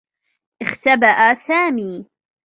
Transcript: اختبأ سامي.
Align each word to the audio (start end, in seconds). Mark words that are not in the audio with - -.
اختبأ 0.61 1.33
سامي. 1.33 2.05